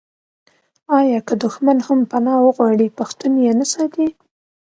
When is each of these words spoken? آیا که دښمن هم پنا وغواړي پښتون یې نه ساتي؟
آیا 0.99 1.19
که 1.27 1.33
دښمن 1.43 1.77
هم 1.87 1.99
پنا 2.11 2.35
وغواړي 2.41 2.87
پښتون 2.97 3.33
یې 3.45 3.51
نه 3.59 3.65
ساتي؟ 3.73 4.07